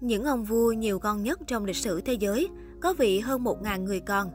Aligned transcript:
Những 0.00 0.24
ông 0.24 0.44
vua 0.44 0.72
nhiều 0.72 0.98
con 0.98 1.22
nhất 1.22 1.40
trong 1.46 1.64
lịch 1.64 1.76
sử 1.76 2.00
thế 2.00 2.12
giới, 2.12 2.48
có 2.80 2.94
vị 2.98 3.20
hơn 3.20 3.44
1.000 3.44 3.82
người 3.82 4.00
con. 4.00 4.30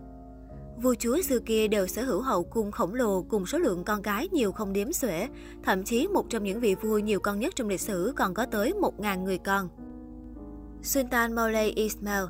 Vua 0.81 0.95
chúa 0.99 1.21
xưa 1.21 1.39
kia 1.39 1.67
đều 1.67 1.87
sở 1.87 2.03
hữu 2.03 2.21
hậu 2.21 2.43
cung 2.43 2.71
khổng 2.71 2.93
lồ 2.93 3.21
cùng 3.21 3.45
số 3.45 3.57
lượng 3.57 3.83
con 3.83 4.01
gái 4.01 4.27
nhiều 4.31 4.51
không 4.51 4.73
đếm 4.73 4.93
xuể. 4.93 5.27
Thậm 5.63 5.83
chí 5.83 6.07
một 6.07 6.29
trong 6.29 6.43
những 6.43 6.59
vị 6.59 6.75
vua 6.75 6.97
nhiều 6.97 7.19
con 7.19 7.39
nhất 7.39 7.53
trong 7.55 7.67
lịch 7.67 7.81
sử 7.81 8.13
còn 8.15 8.33
có 8.33 8.45
tới 8.45 8.73
1.000 8.81 9.23
người 9.23 9.37
con. 9.37 9.69
Sultan 10.81 11.35
Moulay 11.35 11.69
Ismail 11.69 12.23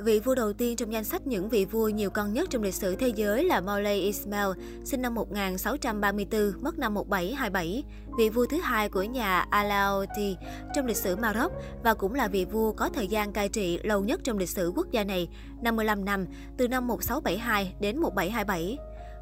Vị 0.00 0.20
vua 0.20 0.34
đầu 0.34 0.52
tiên 0.52 0.76
trong 0.76 0.92
danh 0.92 1.04
sách 1.04 1.26
những 1.26 1.48
vị 1.48 1.64
vua 1.64 1.88
nhiều 1.88 2.10
con 2.10 2.32
nhất 2.32 2.50
trong 2.50 2.62
lịch 2.62 2.74
sử 2.74 2.96
thế 2.96 3.08
giới 3.08 3.44
là 3.44 3.60
Moulay 3.60 4.00
Ismail, 4.00 4.48
sinh 4.84 5.02
năm 5.02 5.14
1634, 5.14 6.52
mất 6.60 6.78
năm 6.78 6.94
1727, 6.94 7.84
vị 8.18 8.28
vua 8.28 8.46
thứ 8.46 8.56
hai 8.56 8.88
của 8.88 9.02
nhà 9.02 9.40
Alauti 9.50 10.36
trong 10.74 10.86
lịch 10.86 10.96
sử 10.96 11.16
Maroc 11.16 11.52
và 11.82 11.94
cũng 11.94 12.14
là 12.14 12.28
vị 12.28 12.44
vua 12.44 12.72
có 12.72 12.88
thời 12.88 13.06
gian 13.06 13.32
cai 13.32 13.48
trị 13.48 13.78
lâu 13.82 14.00
nhất 14.00 14.20
trong 14.24 14.38
lịch 14.38 14.50
sử 14.50 14.72
quốc 14.76 14.90
gia 14.90 15.04
này, 15.04 15.28
55 15.62 16.04
năm, 16.04 16.26
từ 16.56 16.68
năm 16.68 16.86
1672 16.86 17.74
đến 17.80 17.98
1727. 17.98 18.78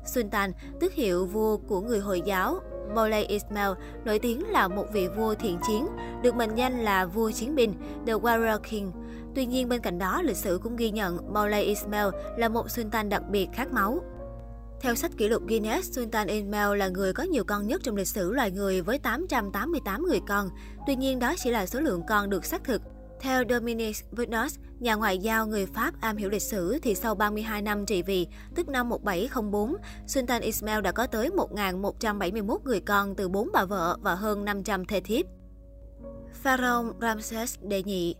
Sultan, 0.06 0.52
tước 0.80 0.92
hiệu 0.92 1.26
vua 1.26 1.56
của 1.56 1.80
người 1.80 2.00
Hồi 2.00 2.20
giáo, 2.20 2.60
Moulay 2.94 3.24
Ismail 3.24 3.70
nổi 4.04 4.18
tiếng 4.18 4.50
là 4.50 4.68
một 4.68 4.86
vị 4.92 5.08
vua 5.16 5.34
thiện 5.34 5.58
chiến, 5.68 5.86
được 6.26 6.34
mệnh 6.34 6.54
danh 6.54 6.84
là 6.84 7.06
vua 7.06 7.30
chiến 7.30 7.54
binh, 7.54 7.74
The 8.06 8.12
Warrior 8.12 8.58
King. 8.58 8.92
Tuy 9.34 9.46
nhiên, 9.46 9.68
bên 9.68 9.80
cạnh 9.80 9.98
đó, 9.98 10.22
lịch 10.22 10.36
sử 10.36 10.60
cũng 10.62 10.76
ghi 10.76 10.90
nhận 10.90 11.34
Moulay 11.34 11.62
Ismail 11.62 12.06
là 12.36 12.48
một 12.48 12.70
sultan 12.70 13.08
đặc 13.08 13.22
biệt 13.30 13.48
khát 13.52 13.72
máu. 13.72 14.00
Theo 14.80 14.94
sách 14.94 15.10
kỷ 15.18 15.28
lục 15.28 15.42
Guinness, 15.48 15.92
Sultan 15.92 16.26
Ismail 16.26 16.76
là 16.76 16.88
người 16.88 17.12
có 17.12 17.22
nhiều 17.22 17.44
con 17.44 17.66
nhất 17.66 17.80
trong 17.84 17.96
lịch 17.96 18.08
sử 18.08 18.32
loài 18.32 18.50
người 18.50 18.80
với 18.80 18.98
888 18.98 20.06
người 20.06 20.20
con. 20.28 20.48
Tuy 20.86 20.96
nhiên, 20.96 21.18
đó 21.18 21.34
chỉ 21.38 21.50
là 21.50 21.66
số 21.66 21.80
lượng 21.80 22.02
con 22.08 22.30
được 22.30 22.44
xác 22.44 22.64
thực. 22.64 22.82
Theo 23.20 23.42
Dominique 23.50 24.00
Vignos, 24.10 24.58
nhà 24.78 24.94
ngoại 24.94 25.18
giao 25.18 25.46
người 25.46 25.66
Pháp 25.66 26.00
am 26.00 26.16
hiểu 26.16 26.30
lịch 26.30 26.42
sử, 26.42 26.78
thì 26.82 26.94
sau 26.94 27.14
32 27.14 27.62
năm 27.62 27.86
trị 27.86 28.02
vì, 28.02 28.26
tức 28.54 28.68
năm 28.68 28.88
1704, 28.88 29.76
Sultan 30.06 30.42
Ismail 30.42 30.80
đã 30.80 30.92
có 30.92 31.06
tới 31.06 31.30
1.171 31.30 32.58
người 32.64 32.80
con 32.80 33.14
từ 33.14 33.28
4 33.28 33.48
bà 33.52 33.64
vợ 33.64 33.98
và 34.00 34.14
hơn 34.14 34.44
500 34.44 34.84
thê 34.84 35.00
thiếp. 35.00 35.26
Pharaoh 36.42 36.96
Ramses 37.00 37.58
đệ 37.62 37.82
nhị 37.82 38.14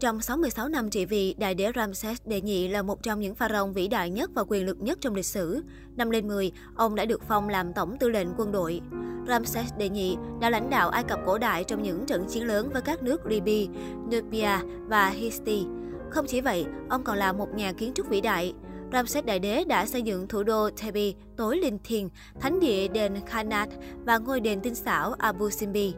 trong 0.00 0.20
66 0.20 0.68
năm 0.68 0.90
trị 0.90 1.04
vì, 1.04 1.34
đại 1.38 1.54
đế 1.54 1.70
Ramses 1.76 2.18
đệ 2.24 2.40
nhị 2.40 2.68
là 2.68 2.82
một 2.82 3.02
trong 3.02 3.20
những 3.20 3.34
pharaoh 3.34 3.74
vĩ 3.74 3.88
đại 3.88 4.10
nhất 4.10 4.30
và 4.34 4.44
quyền 4.48 4.66
lực 4.66 4.76
nhất 4.80 4.98
trong 5.00 5.14
lịch 5.14 5.26
sử. 5.26 5.62
Năm 5.96 6.10
lên 6.10 6.28
10, 6.28 6.52
ông 6.74 6.94
đã 6.94 7.04
được 7.04 7.22
phong 7.28 7.48
làm 7.48 7.72
tổng 7.72 7.96
tư 7.98 8.08
lệnh 8.08 8.28
quân 8.36 8.52
đội. 8.52 8.80
Ramses 9.28 9.72
đệ 9.78 9.88
nhị 9.88 10.16
đã 10.40 10.50
lãnh 10.50 10.70
đạo 10.70 10.88
Ai 10.88 11.04
Cập 11.04 11.20
cổ 11.26 11.38
đại 11.38 11.64
trong 11.64 11.82
những 11.82 12.06
trận 12.06 12.26
chiến 12.28 12.46
lớn 12.46 12.70
với 12.72 12.82
các 12.82 13.02
nước 13.02 13.26
Libya, 13.26 13.72
Nubia 14.12 14.58
và 14.86 15.08
Histi. 15.08 15.66
Không 16.10 16.26
chỉ 16.26 16.40
vậy, 16.40 16.66
ông 16.88 17.04
còn 17.04 17.18
là 17.18 17.32
một 17.32 17.54
nhà 17.54 17.72
kiến 17.72 17.92
trúc 17.94 18.08
vĩ 18.08 18.20
đại. 18.20 18.54
Ramses 18.92 19.24
Đại 19.24 19.38
Đế 19.38 19.64
đã 19.64 19.86
xây 19.86 20.02
dựng 20.02 20.28
thủ 20.28 20.42
đô 20.42 20.70
Thebe, 20.70 21.12
tối 21.36 21.56
linh 21.56 21.78
thiêng, 21.84 22.08
thánh 22.40 22.60
địa 22.60 22.88
đền 22.88 23.14
Khanat 23.26 23.68
và 24.04 24.18
ngôi 24.18 24.40
đền 24.40 24.60
tinh 24.60 24.74
xảo 24.74 25.12
Abu 25.12 25.50
Simbi. 25.50 25.94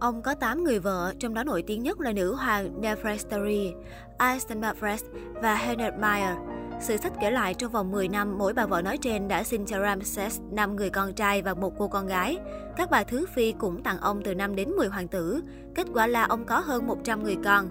Ông 0.00 0.22
có 0.22 0.34
8 0.34 0.64
người 0.64 0.78
vợ, 0.78 1.12
trong 1.18 1.34
đó 1.34 1.44
nổi 1.44 1.62
tiếng 1.62 1.82
nhất 1.82 2.00
là 2.00 2.12
nữ 2.12 2.34
hoàng 2.34 2.80
Nefertari, 2.80 3.72
Eisenbachres 4.18 5.04
và 5.34 5.54
Henry 5.54 5.84
Meyer. 5.98 6.36
Sự 6.80 6.96
sách 6.96 7.12
kể 7.20 7.30
lại 7.30 7.54
trong 7.54 7.72
vòng 7.72 7.90
10 7.90 8.08
năm, 8.08 8.38
mỗi 8.38 8.52
bà 8.52 8.66
vợ 8.66 8.82
nói 8.82 8.98
trên 8.98 9.28
đã 9.28 9.42
sinh 9.42 9.66
cho 9.66 9.80
Ramses 9.80 10.40
5 10.50 10.76
người 10.76 10.90
con 10.90 11.12
trai 11.12 11.42
và 11.42 11.54
một 11.54 11.72
cô 11.78 11.88
con 11.88 12.06
gái. 12.06 12.38
Các 12.76 12.90
bà 12.90 13.04
thứ 13.04 13.26
phi 13.34 13.52
cũng 13.52 13.82
tặng 13.82 13.98
ông 13.98 14.22
từ 14.24 14.34
5 14.34 14.56
đến 14.56 14.70
10 14.70 14.88
hoàng 14.88 15.08
tử. 15.08 15.40
Kết 15.74 15.86
quả 15.94 16.06
là 16.06 16.24
ông 16.24 16.44
có 16.44 16.60
hơn 16.60 16.86
100 16.86 17.22
người 17.22 17.36
con. 17.44 17.68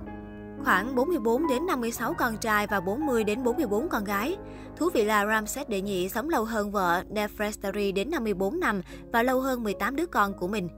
Khoảng 0.64 0.95
44 0.95 1.47
đến 1.50 1.66
56 1.66 2.14
con 2.14 2.38
trai 2.38 2.67
và 2.67 2.80
40 2.80 3.23
đến 3.23 3.44
44 3.44 3.89
con 3.89 4.03
gái. 4.03 4.38
Thú 4.78 4.89
vị 4.94 5.06
là 5.06 5.25
Ramses 5.25 5.67
đệ 5.67 5.81
nhị 5.81 6.09
sống 6.09 6.30
lâu 6.30 6.44
hơn 6.44 6.72
vợ 6.72 7.03
Nefertari 7.09 7.94
đến 7.94 8.09
54 8.09 8.59
năm 8.59 8.81
và 9.13 9.23
lâu 9.23 9.41
hơn 9.41 9.63
18 9.63 9.96
đứa 9.96 10.06
con 10.06 10.34
của 10.34 10.47
mình. 10.47 10.69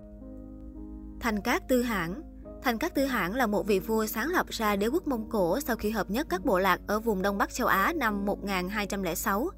Thành 1.19 1.41
Cát 1.41 1.67
Tư 1.67 1.81
Hãn 1.81 2.21
Thành 2.63 2.77
Cát 2.77 2.95
Tư 2.95 3.05
Hãn 3.05 3.33
là 3.33 3.47
một 3.47 3.67
vị 3.67 3.79
vua 3.79 4.05
sáng 4.05 4.29
lập 4.29 4.47
ra 4.49 4.75
đế 4.75 4.87
quốc 4.87 5.07
Mông 5.07 5.29
Cổ 5.29 5.59
sau 5.59 5.75
khi 5.75 5.89
hợp 5.89 6.09
nhất 6.09 6.27
các 6.29 6.45
bộ 6.45 6.59
lạc 6.59 6.79
ở 6.87 6.99
vùng 6.99 7.21
Đông 7.21 7.37
Bắc 7.37 7.53
châu 7.53 7.67
Á 7.67 7.93
năm 7.95 8.25
1206. 8.25 9.49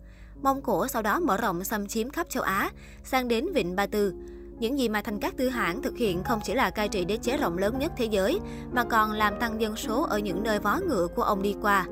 Mông 0.41 0.61
Cổ 0.61 0.87
sau 0.87 1.01
đó 1.01 1.19
mở 1.19 1.37
rộng 1.37 1.63
xâm 1.63 1.87
chiếm 1.87 2.09
khắp 2.09 2.27
châu 2.29 2.43
Á, 2.43 2.71
sang 3.03 3.27
đến 3.27 3.47
Vịnh 3.53 3.75
Ba 3.75 3.85
Tư. 3.85 4.13
Những 4.59 4.79
gì 4.79 4.89
mà 4.89 5.01
Thành 5.01 5.19
Cát 5.19 5.37
Tư 5.37 5.49
Hãn 5.49 5.81
thực 5.81 5.97
hiện 5.97 6.23
không 6.23 6.39
chỉ 6.43 6.53
là 6.53 6.69
cai 6.69 6.87
trị 6.87 7.05
đế 7.05 7.17
chế 7.17 7.37
rộng 7.37 7.57
lớn 7.57 7.79
nhất 7.79 7.91
thế 7.97 8.05
giới, 8.05 8.39
mà 8.71 8.83
còn 8.83 9.11
làm 9.11 9.39
tăng 9.39 9.61
dân 9.61 9.75
số 9.75 10.03
ở 10.03 10.19
những 10.19 10.43
nơi 10.43 10.59
vó 10.59 10.79
ngựa 10.87 11.07
của 11.15 11.23
ông 11.23 11.41
đi 11.41 11.55
qua. 11.61 11.85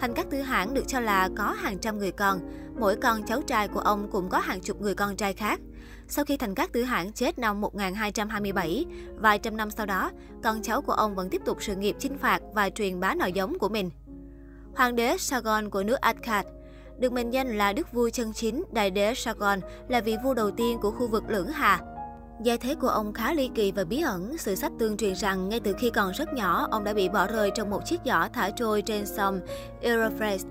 Thành 0.00 0.14
Cát 0.14 0.30
Tư 0.30 0.38
Hãn 0.38 0.74
được 0.74 0.84
cho 0.86 1.00
là 1.00 1.28
có 1.36 1.44
hàng 1.44 1.78
trăm 1.78 1.98
người 1.98 2.12
con, 2.12 2.40
mỗi 2.80 2.96
con 2.96 3.22
cháu 3.26 3.42
trai 3.42 3.68
của 3.68 3.80
ông 3.80 4.10
cũng 4.10 4.28
có 4.28 4.38
hàng 4.38 4.60
chục 4.60 4.80
người 4.80 4.94
con 4.94 5.16
trai 5.16 5.32
khác. 5.32 5.60
Sau 6.08 6.24
khi 6.24 6.36
Thành 6.36 6.54
các 6.54 6.72
Tử 6.72 6.82
hãng 6.82 7.12
chết 7.12 7.38
năm 7.38 7.60
1227, 7.60 8.86
vài 9.16 9.38
trăm 9.38 9.56
năm 9.56 9.70
sau 9.70 9.86
đó, 9.86 10.10
con 10.42 10.62
cháu 10.62 10.82
của 10.82 10.92
ông 10.92 11.14
vẫn 11.14 11.30
tiếp 11.30 11.42
tục 11.44 11.58
sự 11.60 11.76
nghiệp 11.76 11.96
chinh 11.98 12.18
phạt 12.18 12.42
và 12.54 12.70
truyền 12.70 13.00
bá 13.00 13.14
nòi 13.14 13.32
giống 13.32 13.58
của 13.58 13.68
mình. 13.68 13.90
Hoàng 14.76 14.96
đế 14.96 15.16
Sargon 15.18 15.70
của 15.70 15.82
nước 15.82 16.00
Akkad 16.00 16.46
được 16.98 17.12
mệnh 17.12 17.30
danh 17.30 17.58
là 17.58 17.72
đức 17.72 17.92
vua 17.92 18.10
chân 18.10 18.32
chính, 18.32 18.64
đại 18.72 18.90
đế 18.90 19.14
Sargon 19.14 19.60
là 19.88 20.00
vị 20.00 20.16
vua 20.24 20.34
đầu 20.34 20.50
tiên 20.50 20.78
của 20.78 20.90
khu 20.90 21.08
vực 21.08 21.24
Lưỡng 21.28 21.48
Hà, 21.48 21.80
gia 22.42 22.56
thế 22.56 22.74
của 22.74 22.88
ông 22.88 23.12
khá 23.12 23.32
ly 23.32 23.50
kỳ 23.54 23.72
và 23.72 23.84
bí 23.84 24.00
ẩn. 24.02 24.38
Sự 24.38 24.54
sách 24.54 24.72
tương 24.78 24.96
truyền 24.96 25.14
rằng 25.14 25.48
ngay 25.48 25.60
từ 25.60 25.74
khi 25.78 25.90
còn 25.90 26.12
rất 26.12 26.34
nhỏ, 26.34 26.68
ông 26.70 26.84
đã 26.84 26.94
bị 26.94 27.08
bỏ 27.08 27.26
rơi 27.26 27.50
trong 27.54 27.70
một 27.70 27.80
chiếc 27.86 28.00
giỏ 28.04 28.28
thả 28.32 28.50
trôi 28.50 28.82
trên 28.82 29.06
sông 29.06 29.40
Euphrates. 29.82 30.44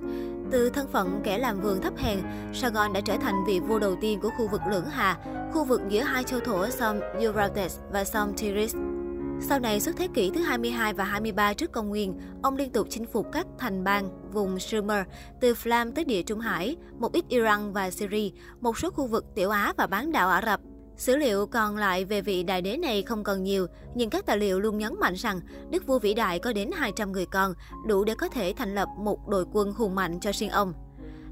Từ 0.51 0.69
thân 0.69 0.87
phận 0.87 1.21
kẻ 1.23 1.37
làm 1.37 1.61
vườn 1.61 1.81
thấp 1.81 1.93
hèn, 1.97 2.19
Sargon 2.53 2.93
đã 2.93 3.01
trở 3.01 3.17
thành 3.17 3.35
vị 3.47 3.59
vua 3.59 3.79
đầu 3.79 3.95
tiên 4.01 4.19
của 4.19 4.29
khu 4.37 4.47
vực 4.47 4.61
Lưỡng 4.71 4.85
Hà, 4.85 5.17
khu 5.53 5.63
vực 5.63 5.81
giữa 5.89 6.01
hai 6.01 6.23
châu 6.23 6.39
thổ 6.39 6.69
sông 6.69 6.99
Euphrates 7.19 7.79
và 7.91 8.03
sông 8.03 8.33
Tigris. 8.37 8.75
Sau 9.41 9.59
này, 9.59 9.79
suốt 9.79 9.91
thế 9.97 10.07
kỷ 10.13 10.31
thứ 10.31 10.41
22 10.41 10.93
và 10.93 11.03
23 11.03 11.53
trước 11.53 11.71
công 11.71 11.89
nguyên, 11.89 12.19
ông 12.43 12.55
liên 12.55 12.71
tục 12.71 12.87
chinh 12.89 13.05
phục 13.05 13.27
các 13.31 13.47
thành 13.57 13.83
bang 13.83 14.31
vùng 14.31 14.59
Sumer, 14.59 15.05
từ 15.41 15.53
Flam 15.53 15.91
tới 15.91 16.05
Địa 16.05 16.23
Trung 16.23 16.39
Hải, 16.39 16.75
một 16.99 17.13
ít 17.13 17.25
Iran 17.29 17.73
và 17.73 17.91
Syria, 17.91 18.29
một 18.61 18.77
số 18.77 18.89
khu 18.89 19.07
vực 19.07 19.25
Tiểu 19.35 19.49
Á 19.49 19.73
và 19.77 19.87
bán 19.87 20.11
đảo 20.11 20.29
Ả 20.29 20.41
Rập. 20.45 20.59
Sử 20.97 21.17
liệu 21.17 21.45
còn 21.45 21.77
lại 21.77 22.05
về 22.05 22.21
vị 22.21 22.43
đại 22.43 22.61
đế 22.61 22.77
này 22.77 23.01
không 23.01 23.23
còn 23.23 23.43
nhiều, 23.43 23.67
nhưng 23.95 24.09
các 24.09 24.25
tài 24.25 24.37
liệu 24.37 24.59
luôn 24.59 24.77
nhấn 24.77 24.99
mạnh 24.99 25.13
rằng 25.13 25.41
đức 25.69 25.87
vua 25.87 25.99
vĩ 25.99 26.13
đại 26.13 26.39
có 26.39 26.53
đến 26.53 26.69
200 26.75 27.11
người 27.11 27.25
con, 27.25 27.53
đủ 27.87 28.03
để 28.03 28.15
có 28.15 28.29
thể 28.29 28.53
thành 28.57 28.75
lập 28.75 28.87
một 28.97 29.27
đội 29.27 29.45
quân 29.51 29.73
hùng 29.73 29.95
mạnh 29.95 30.19
cho 30.19 30.31
riêng 30.33 30.49
ông. 30.49 30.73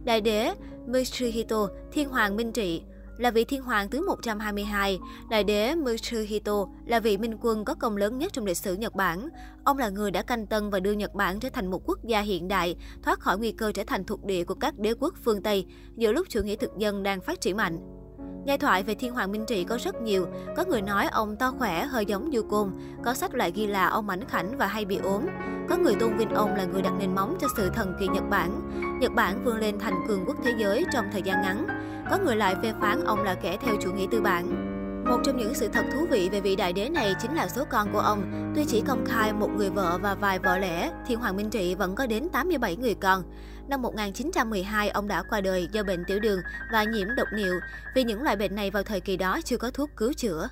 Đại 0.04 0.22
đế 0.22 0.52
Mitsuhito, 0.88 1.68
thiên 1.92 2.10
hoàng 2.10 2.36
minh 2.36 2.52
trị, 2.52 2.82
là 3.18 3.32
vị 3.32 3.44
thiên 3.46 3.62
hoàng 3.62 3.90
thứ 3.90 4.08
122. 4.08 5.00
Đại 5.30 5.44
đế 5.44 5.76
Mitsuhito 5.76 6.66
là 6.86 7.00
vị 7.00 7.18
minh 7.18 7.38
quân 7.42 7.66
có 7.66 7.74
công 7.74 7.98
lớn 7.98 8.18
nhất 8.18 8.34
trong 8.34 8.46
lịch 8.46 8.58
sử 8.58 8.74
Nhật 8.74 8.96
Bản. 8.96 9.30
Ông 9.64 9.78
là 9.78 9.90
người 9.90 10.12
đã 10.12 10.22
canh 10.22 10.48
tân 10.48 10.70
và 10.70 10.80
đưa 10.80 10.92
Nhật 10.92 11.14
Bản 11.14 11.40
trở 11.40 11.50
thành 11.50 11.72
một 11.72 11.82
quốc 11.86 12.00
gia 12.04 12.22
hiện 12.22 12.48
đại, 12.48 12.76
thoát 13.04 13.20
khỏi 13.20 13.38
nguy 13.38 13.52
cơ 13.52 13.72
trở 13.72 13.84
thành 13.88 14.04
thuộc 14.04 14.26
địa 14.26 14.44
của 14.44 14.56
các 14.56 14.80
đế 14.80 14.94
quốc 15.00 15.14
phương 15.24 15.44
Tây, 15.44 15.66
giữa 15.96 16.12
lúc 16.12 16.28
chủ 16.30 16.42
nghĩa 16.42 16.56
thực 16.56 16.78
dân 16.78 17.04
đang 17.04 17.22
phát 17.22 17.42
triển 17.42 17.58
mạnh. 17.58 18.05
Giai 18.46 18.58
thoại 18.58 18.84
về 18.84 18.96
thiên 18.96 19.14
hoàng 19.14 19.32
minh 19.32 19.46
trị 19.48 19.64
có 19.64 19.78
rất 19.78 20.02
nhiều. 20.02 20.28
Có 20.58 20.66
người 20.66 20.82
nói 20.82 21.08
ông 21.12 21.36
to 21.36 21.54
khỏe, 21.58 21.86
hơi 21.86 22.06
giống 22.06 22.30
Du 22.34 22.42
Côn. 22.42 22.72
Có 23.04 23.14
sách 23.14 23.36
lại 23.36 23.52
ghi 23.56 23.68
là 23.68 23.88
ông 23.88 24.08
mảnh 24.08 24.26
khảnh 24.28 24.58
và 24.58 24.68
hay 24.68 24.86
bị 24.86 24.98
ốm. 24.98 25.22
Có 25.70 25.78
người 25.78 25.96
tôn 25.96 26.18
vinh 26.18 26.30
ông 26.30 26.56
là 26.56 26.64
người 26.66 26.82
đặt 26.82 26.94
nền 27.00 27.16
móng 27.16 27.38
cho 27.42 27.48
sự 27.58 27.70
thần 27.70 27.94
kỳ 28.00 28.08
Nhật 28.08 28.24
Bản. 28.30 28.62
Nhật 29.02 29.12
Bản 29.16 29.44
vươn 29.46 29.58
lên 29.58 29.80
thành 29.80 29.94
cường 30.08 30.24
quốc 30.26 30.38
thế 30.44 30.54
giới 30.58 30.86
trong 30.94 31.06
thời 31.12 31.22
gian 31.22 31.42
ngắn. 31.42 31.68
Có 32.10 32.18
người 32.26 32.36
lại 32.36 32.56
phê 32.62 32.74
phán 32.82 33.06
ông 33.06 33.24
là 33.24 33.36
kẻ 33.36 33.58
theo 33.62 33.76
chủ 33.82 33.92
nghĩa 33.92 34.08
tư 34.12 34.22
bản. 34.22 34.72
Một 35.10 35.18
trong 35.24 35.38
những 35.38 35.54
sự 35.54 35.68
thật 35.68 35.86
thú 35.94 36.06
vị 36.10 36.30
về 36.32 36.42
vị 36.42 36.56
đại 36.56 36.74
đế 36.74 36.90
này 36.90 37.16
chính 37.22 37.36
là 37.36 37.48
số 37.48 37.64
con 37.70 37.94
của 37.94 38.00
ông. 38.00 38.52
Tuy 38.56 38.66
chỉ 38.66 38.82
công 38.88 39.06
khai 39.06 39.34
một 39.34 39.50
người 39.58 39.70
vợ 39.70 40.00
và 40.02 40.16
vài 40.16 40.40
vợ 40.40 40.58
lẽ, 40.58 40.92
Thiên 41.08 41.20
Hoàng 41.20 41.38
Minh 41.38 41.50
Trị 41.50 41.76
vẫn 41.76 41.96
có 41.96 42.06
đến 42.06 42.30
87 42.30 42.76
người 42.76 42.96
con. 42.96 43.24
Năm 43.70 43.82
1912, 43.82 44.90
ông 44.90 45.08
đã 45.08 45.24
qua 45.30 45.42
đời 45.42 45.68
do 45.72 45.84
bệnh 45.84 46.06
tiểu 46.06 46.20
đường 46.20 46.40
và 46.72 46.84
nhiễm 46.84 47.08
độc 47.16 47.28
niệu. 47.34 47.60
Vì 47.96 48.04
những 48.04 48.24
loại 48.24 48.36
bệnh 48.36 48.56
này 48.56 48.72
vào 48.72 48.84
thời 48.84 49.00
kỳ 49.00 49.18
đó 49.18 49.40
chưa 49.46 49.58
có 49.58 49.72
thuốc 49.72 49.90
cứu 49.98 50.14
chữa. 50.14 50.48